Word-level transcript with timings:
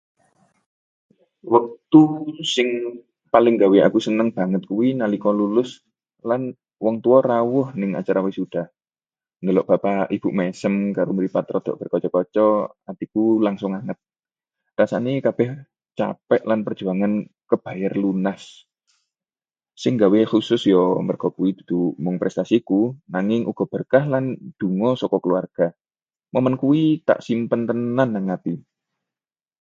Wektu 1.53 2.01
sing 2.55 2.69
paling 3.33 3.53
nggawe 3.57 3.77
aku 3.87 3.97
seneng 4.07 4.29
banget 4.39 4.61
kuwi 4.69 4.87
nalika 4.99 5.29
lulus 5.39 5.69
lan 6.29 6.41
wong 6.83 6.95
tuwa 7.03 7.19
rawuh 7.31 7.67
ning 7.79 7.91
acara 7.99 8.21
wisuda. 8.27 8.63
Delok 9.45 9.67
bapak 9.71 10.05
ibu 10.15 10.29
mesem 10.39 10.73
karo 10.97 11.09
mripat 11.15 11.45
rada 11.53 11.71
berkaca-kaca, 11.79 12.47
atiku 12.91 13.23
langsung 13.45 13.71
anget. 13.79 13.97
Rasane 14.77 15.13
kabeh 15.25 15.49
capek 15.99 16.41
lan 16.49 16.59
perjuangan 16.65 17.13
kebayar 17.49 17.93
lunas. 18.03 18.41
Sing 19.81 19.93
nggawe 19.97 20.19
khusus 20.31 20.61
ya 20.73 20.81
merga 21.07 21.27
kuwi 21.37 21.49
dudu 21.57 21.81
mung 22.03 22.15
prestasiku, 22.21 22.79
nanging 23.13 23.41
uga 23.51 23.65
berkah 23.73 24.05
lan 24.13 24.25
donga 24.59 24.89
saka 25.01 25.17
keluarga. 25.23 25.67
Momen 26.33 26.55
kuwi 26.61 26.81
tak 27.07 27.19
simpen 27.25 27.61
tenan 27.69 28.09
ning 28.15 28.25
ati. 28.35 28.53